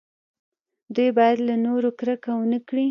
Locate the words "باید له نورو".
1.17-1.89